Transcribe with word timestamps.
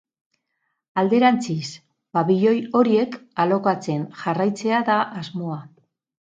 Alderantziz, 1.01 1.67
pabilioi 2.19 2.55
horiek 2.81 3.21
alokatzen 3.47 4.09
jarraitzea 4.25 4.85
da 4.93 4.99
asmoa. 5.25 5.63